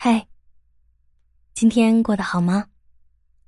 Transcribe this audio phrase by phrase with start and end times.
[0.00, 0.28] 嗨，
[1.54, 2.64] 今天过得好吗？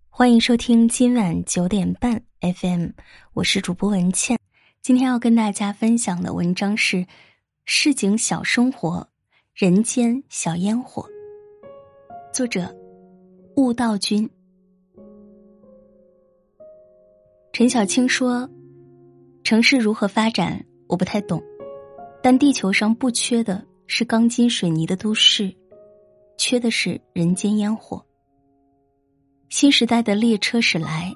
[0.09, 2.89] 欢迎收听今晚九点半 FM，
[3.35, 4.37] 我是主播文倩。
[4.83, 6.97] 今天要跟大家分享的文章是
[7.67, 9.09] 《市井小生活，
[9.55, 11.03] 人间小烟火》，
[12.35, 12.77] 作者
[13.55, 14.29] 悟道君。
[17.53, 18.51] 陈小青说
[19.45, 21.41] ：“城市如何发展，我不太懂，
[22.21, 25.55] 但地球上不缺的是钢筋水泥的都市，
[26.41, 28.03] 缺的是人间烟火。
[29.51, 31.15] 新时代的列车驶来，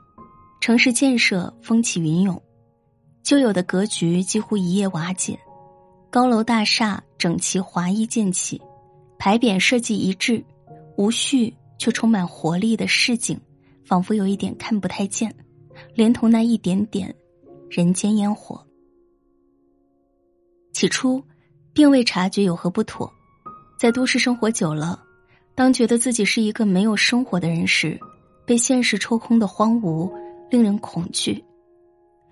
[0.61, 2.41] 城市建设风起云涌，
[3.23, 5.39] 旧有的格局几乎一夜瓦解，
[6.11, 8.61] 高楼大厦整齐划一建起，
[9.19, 10.45] 牌匾设计一致，
[10.99, 13.41] 无序却充满活力的市井，
[13.83, 15.35] 仿佛有一点看不太见。”
[15.95, 17.13] 连同那一点点
[17.69, 18.65] 人间烟火，
[20.73, 21.21] 起初
[21.73, 23.11] 并未察觉有何不妥，
[23.77, 25.04] 在都市生活久了，
[25.55, 27.99] 当觉得自己是一个没有生活的人时，
[28.45, 30.13] 被现实抽空的荒芜
[30.51, 31.43] 令人恐惧，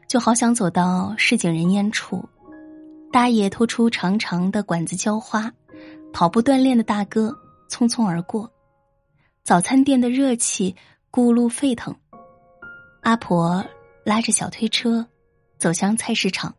[0.08, 2.28] 就好想走到市井人烟处，
[3.12, 5.52] 大爷拖出长长的管子浇花，
[6.12, 7.32] 跑步锻炼的大哥
[7.70, 8.50] 匆匆而过，
[9.44, 10.74] 早餐店的热气
[11.10, 11.94] 咕噜沸腾。
[13.02, 13.64] 阿婆
[14.04, 15.06] 拉着小推车
[15.58, 16.52] 走向菜市场，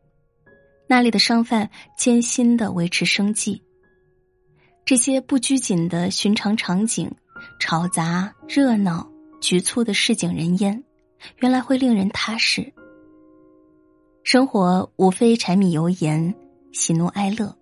[0.88, 3.62] 那里的商贩艰辛的维持生计。
[4.86, 7.10] 这些不拘谨的寻常场景，
[7.60, 9.10] 吵杂、热闹、
[9.42, 10.84] 局促的市井人烟，
[11.38, 12.74] 原来会令人踏实。
[14.24, 16.34] 生活无非柴米油盐、
[16.74, 17.58] 喜怒哀乐。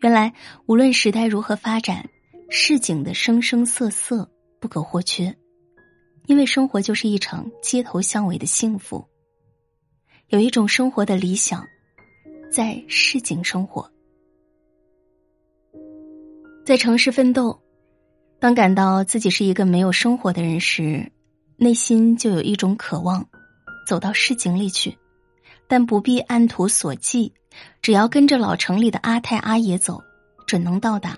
[0.00, 0.32] 原来
[0.66, 2.08] 无论时代如何发展，
[2.50, 5.34] 市井的生生色色不可或缺。
[6.26, 9.04] 因为生活就是一场街头巷尾的幸福。
[10.28, 11.64] 有一种生活的理想，
[12.52, 13.88] 在市井生活，
[16.66, 17.62] 在城市奋斗。
[18.40, 21.12] 当感到自己是一个没有生活的人时，
[21.56, 23.28] 内心就有一种渴望，
[23.86, 24.98] 走到市井里去。
[25.68, 27.32] 但不必按图索骥，
[27.82, 30.02] 只要跟着老城里的阿太阿爷走，
[30.44, 31.16] 准能到达。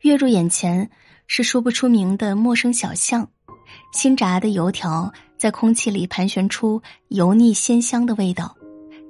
[0.00, 0.90] 跃入眼前
[1.26, 3.28] 是说不出名的陌生小巷。
[3.92, 8.56] 新炸的油条在空气里盘旋出油腻鲜香的味道，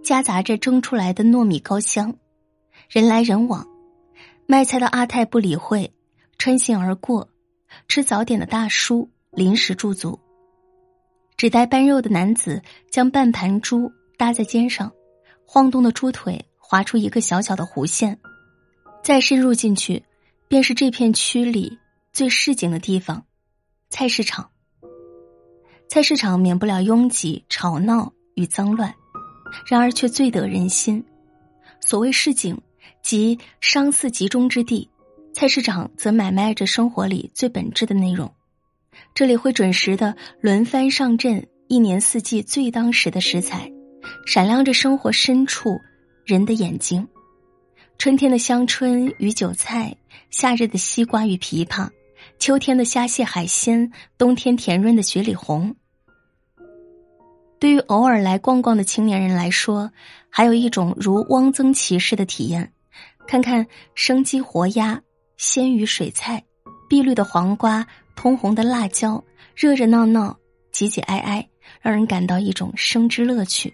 [0.03, 2.13] 夹杂着蒸出来的糯米糕香。
[2.89, 3.65] 人来人往，
[4.53, 5.91] 卖菜的阿泰不理会，
[6.37, 7.27] 穿行而过；
[7.89, 10.21] 吃早点的大叔临时驻足。
[11.39, 14.93] 只带半肉的男子将半盘猪搭在肩上，
[15.47, 18.19] 晃动的猪腿划出一个小小的弧线。
[19.03, 20.05] 再深入进去，
[20.49, 21.79] 便是这片区里
[22.13, 23.25] 最市井的地方——
[23.89, 24.51] 菜市场。
[25.89, 28.95] 菜市场免不了拥挤、吵闹与脏乱，
[29.67, 31.03] 然而却最得人心。
[31.81, 32.55] 所谓市井，
[33.03, 34.89] 即商肆集中之地；
[35.35, 38.33] 菜市场则买卖着生活里最本质的内容。
[39.15, 43.71] 这里会准时的轮番上阵，一年四季最当时的食材，
[44.27, 45.71] 闪亮着生活深处
[46.25, 47.07] 人的眼睛。
[47.99, 49.97] 春天的香椿与韭菜，
[50.31, 51.89] 夏日的西瓜与枇杷，
[52.39, 55.75] 秋天的虾蟹海鲜，冬天甜润的雪里红。
[57.63, 59.89] 对于偶尔来逛逛的青年人来说，
[60.29, 62.73] 还有一种如汪曾祺式的体验：
[63.25, 63.65] 看看
[63.95, 65.01] 生鸡活鸭、
[65.37, 66.43] 鲜鱼水菜、
[66.89, 67.87] 碧绿的黄瓜、
[68.17, 69.23] 通红的辣椒，
[69.55, 70.37] 热热闹闹、
[70.73, 71.49] 挤挤挨挨，
[71.81, 73.73] 让人感到一种生之乐趣。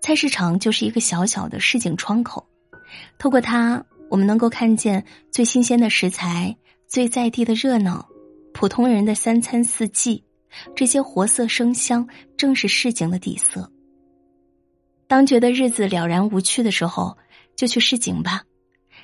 [0.00, 2.46] 菜市场就是一个小小的市井窗口，
[3.18, 6.56] 透过它，我们能够看见最新鲜的食材、
[6.86, 8.06] 最在地的热闹、
[8.54, 10.22] 普通人的三餐四季。
[10.74, 12.06] 这些活色生香，
[12.36, 13.70] 正是市井的底色。
[15.06, 17.16] 当觉得日子了然无趣的时候，
[17.54, 18.42] 就去市井吧，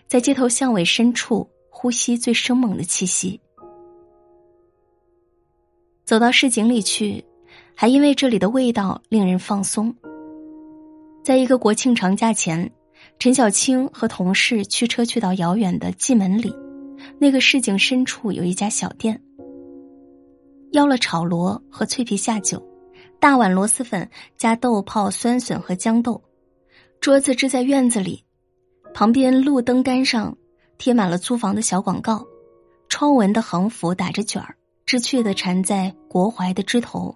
[0.07, 3.41] 在街头巷尾深处呼吸最生猛的气息。
[6.05, 7.25] 走到市井里去，
[7.75, 9.95] 还因为这里的味道令人放松。
[11.23, 12.69] 在一个国庆长假前，
[13.21, 16.53] 陈小青和同事驱车去到遥远的蓟门里，
[17.21, 19.22] 那个市井深处有一家小店。
[20.72, 22.63] 邀了炒螺和脆皮下酒，
[23.21, 26.21] 大碗螺蛳粉加豆泡、酸笋和豇豆。
[27.01, 28.24] 桌子支在院子里，
[28.95, 30.36] 旁边路灯杆上
[30.78, 32.27] 贴满了租房的小广告，
[32.89, 37.15] 窗纹的横幅打着卷儿，知趣的缠在国槐的枝头。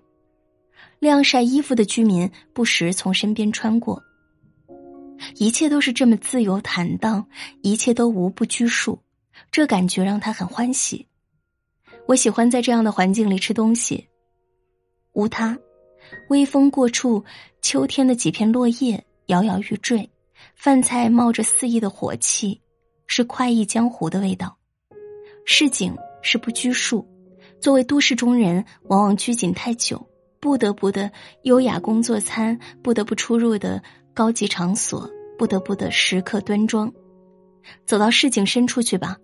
[0.99, 4.03] 晾晒衣服的居民不时从身边穿过。
[5.37, 7.27] 一切都是这么自由坦荡，
[7.63, 8.99] 一切都无不拘束，
[9.51, 11.07] 这感觉让他很欢喜。
[12.07, 14.09] 我喜欢在这样的环境里吃东西。
[15.13, 15.59] 无他，
[16.29, 17.25] 微风过处，
[17.63, 20.09] 秋天的几片落叶摇摇欲坠，
[20.55, 22.61] 饭菜冒着肆意的火气，
[23.07, 24.57] 是快意江湖的味道。
[25.45, 27.07] 市井是不拘束，
[27.61, 30.07] 作为都市中人，往往拘谨太久，
[30.39, 31.11] 不得不的
[31.43, 33.83] 优雅工作餐，不得不出入的
[34.15, 36.93] 高级场所，不得不的时刻端庄。
[37.85, 39.17] 走到市井深处去吧，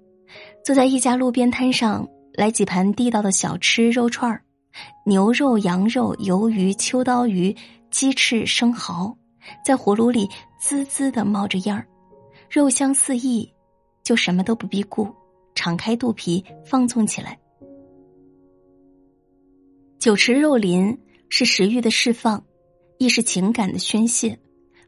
[0.64, 4.42] 坐在一家路边摊上，来几盘地道的小吃肉串儿，
[5.04, 7.54] 牛肉、羊肉、鱿鱼、秋刀鱼、
[7.90, 9.16] 鸡翅、生蚝，
[9.64, 11.86] 在火炉里滋滋的冒着烟儿，
[12.48, 13.50] 肉香四溢，
[14.02, 15.08] 就什么都不必顾。
[15.54, 17.38] 敞开肚皮，放纵起来。
[19.98, 20.98] 酒池肉林
[21.28, 22.42] 是食欲的释放，
[22.98, 24.36] 亦是情感的宣泄。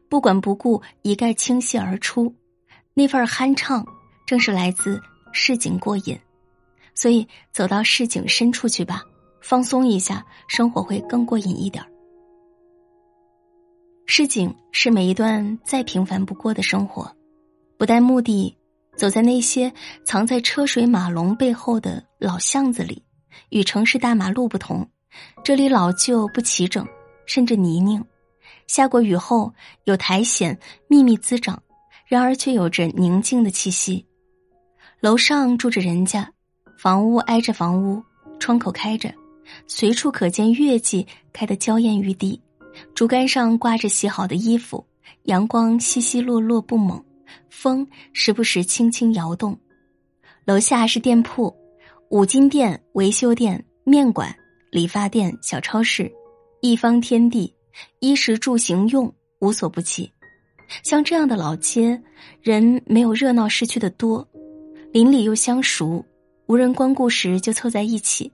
[0.09, 2.33] 不管不顾，一概倾泻而出。
[2.95, 3.85] 那份酣畅，
[4.25, 4.99] 正是来自
[5.31, 6.19] 市井过瘾。
[6.95, 9.03] 所以，走到市井深处去吧，
[9.41, 11.87] 放松一下，生活会更过瘾一点儿。
[14.07, 17.15] 市井是每一段再平凡不过的生活，
[17.77, 18.55] 不带目的。
[18.95, 19.69] 走在那些
[20.05, 23.03] 藏在车水马龙背后的老巷子里，
[23.49, 24.89] 与城市大马路不同，
[25.43, 26.87] 这里老旧不齐整，
[27.25, 28.01] 甚至泥泞。
[28.67, 29.53] 下过雨后
[29.83, 30.57] 有苔藓
[30.87, 31.61] 密密滋长，
[32.07, 34.05] 然而却有着宁静的气息。
[35.01, 36.31] 楼上住着人家，
[36.77, 38.03] 房屋挨着房屋，
[38.39, 39.13] 窗口开着，
[39.67, 42.39] 随处可见月季开得娇艳欲滴，
[42.93, 44.85] 竹竿上挂着洗好的衣服，
[45.23, 47.03] 阳光稀稀落落不猛。
[47.49, 49.57] 风时不时轻轻摇动，
[50.45, 51.53] 楼下是店铺，
[52.09, 54.33] 五金店、维修店、面馆、
[54.69, 56.11] 理发店、小超市，
[56.61, 57.51] 一方天地，
[57.99, 60.09] 衣食住行用无所不齐。
[60.83, 61.99] 像这样的老街，
[62.41, 64.25] 人没有热闹市区的多，
[64.91, 66.05] 邻里又相熟，
[66.47, 68.31] 无人光顾时就凑在一起，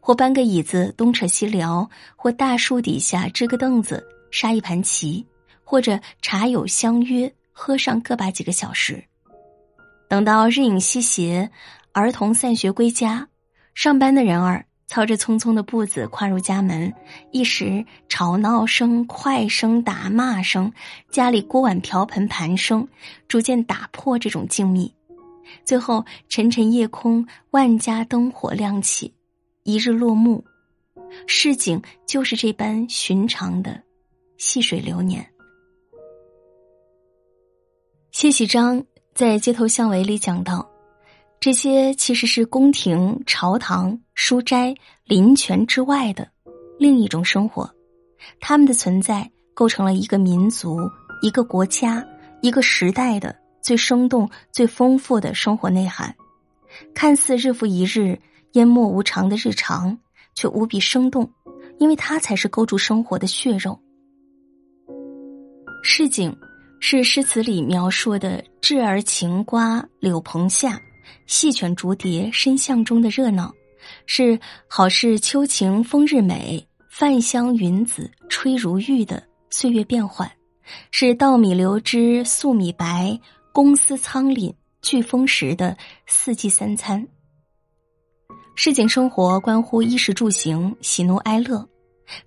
[0.00, 5.26] 或搬个椅子东扯西聊，或大树底下支个凳子杀一盘棋，
[5.62, 7.32] 或者茶友相约。
[7.56, 9.00] 喝上个把几个小时，
[10.08, 11.48] 等到日影西斜，
[11.92, 13.28] 儿童散学归家，
[13.74, 16.92] 上班的人儿操着匆匆的步子跨入家门，
[17.30, 20.72] 一时吵闹声、快声、打骂声，
[21.12, 22.88] 家里锅碗瓢盆盘声，
[23.28, 24.90] 逐渐打破这种静谧。
[25.64, 29.12] 最后，沉沉夜空，万家灯火亮起，
[29.62, 30.44] 一日落幕，
[31.26, 33.80] 市井就是这般寻常的
[34.36, 35.24] 细水流年。
[38.10, 38.82] 谢喜章
[39.14, 40.68] 在《街头巷尾》里讲到，
[41.40, 44.74] 这些其实是宫廷、朝堂、书斋、
[45.04, 46.26] 林泉之外的
[46.78, 47.68] 另一种生活，
[48.40, 50.78] 他们的存在构成了一个民族、
[51.22, 52.06] 一个国家、
[52.40, 53.34] 一个时代的
[53.64, 56.14] 最生动、最丰富的生活内涵。
[56.94, 58.16] 看似日复一日、
[58.52, 59.98] 淹没无常的日常，
[60.34, 61.28] 却无比生动，
[61.78, 63.76] 因为它才是勾住生活的血肉。
[65.82, 66.32] 市井。
[66.86, 70.78] 是诗词里描述的稚儿晴瓜柳棚下，
[71.26, 73.48] 细犬逐蝶深巷中的热闹；
[74.04, 74.38] 是
[74.68, 80.28] 好事秋晴风日美，饭香云紫吹如玉的岁月变幻；
[80.90, 83.18] 是稻米流脂粟米白，
[83.54, 84.52] 公司仓廪
[84.82, 85.76] 聚丰时的
[86.08, 87.06] 四季三餐。
[88.56, 91.64] 市井生活关乎衣食住行、喜怒哀乐，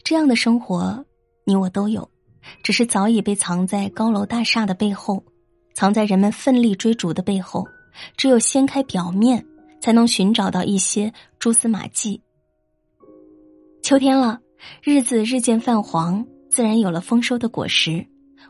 [0.06, 1.06] 这样的生活，
[1.44, 2.09] 你我都有。
[2.63, 5.21] 只是早已被藏在高楼大厦的背后，
[5.74, 7.68] 藏在人们奋力追逐的背后。
[8.15, 9.45] 只有掀开表面，
[9.81, 12.22] 才能寻找到一些蛛丝马迹。
[13.81, 14.39] 秋天了，
[14.81, 18.07] 日子日渐泛黄，自然有了丰收的果实。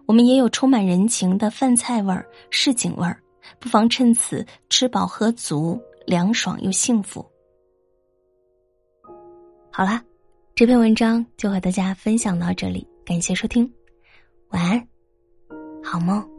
[0.08, 3.22] 我们也有充满人情的饭菜味儿、市井味儿，
[3.60, 7.24] 不妨趁此吃饱喝足，凉爽又幸福。
[9.70, 10.02] 好啦，
[10.56, 13.70] 这篇文章就和大家分享到这里，感谢收听。
[14.52, 14.88] 晚安，
[15.84, 16.37] 好梦。